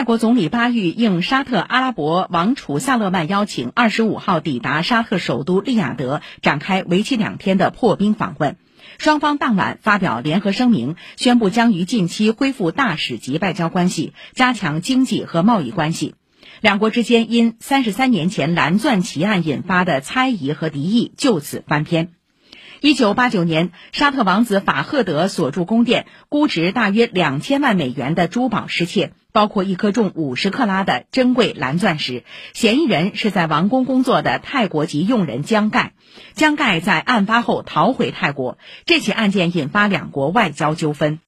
[0.00, 8.56] 泰国总理巴育应沙特阿拉伯王储萨勒曼邀请，二十五号抵达沙特首都利雅得，展开为期两天的破冰访问。
[8.96, 16.14] 双方当晚发表联合声明，宣布将于近期恢复大使级外交关系，加强经济和贸易关系。
[16.62, 22.19] 两国之间因三十三年前蓝钻奇案引发的猜疑和敌意就此翻篇。
[22.82, 32.24] 一九八九年，沙特王子法赫德所住宫殿估值大约两千万美元的珠宝失窃，包括一颗重五十克拉的珍贵蓝钻石。
[32.54, 35.92] 嫌疑人是在王宫工作的泰国籍佣人江盖。
[36.32, 38.56] 江盖在案发后逃回泰国。
[38.86, 41.18] 这起案件引发两国外交纠纷。